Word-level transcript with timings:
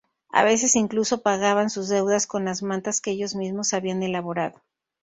A 0.31 0.43
veces 0.43 0.75
incluso 0.75 1.21
pagaban 1.21 1.69
sus 1.69 1.87
deudas 1.87 2.25
con 2.25 2.43
las 2.43 2.63
mantas 2.63 3.01
que 3.01 3.11
ellos 3.11 3.35
mismos 3.35 3.75
habían 3.75 4.01
elaborado. 4.01 4.63